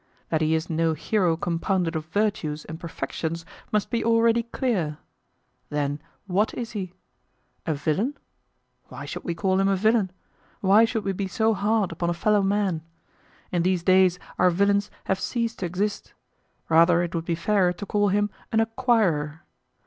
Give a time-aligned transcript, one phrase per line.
[0.29, 4.97] That he is no hero compounded of virtues and perfections must be already clear.
[5.69, 6.95] Then WHAT is he?
[7.67, 8.17] A villain?
[8.87, 10.09] Why should we call him a villain?
[10.59, 12.81] Why should we be so hard upon a fellow man?
[13.51, 16.15] In these days our villains have ceased to exist.
[16.67, 19.43] Rather it would be fairer to call him an ACQUIRER.